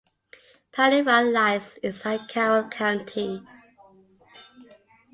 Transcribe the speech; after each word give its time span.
Piney 0.71 1.03
Run 1.03 1.31
lies 1.31 1.77
inside 1.83 2.27
Carroll 2.27 2.67
County. 2.69 3.45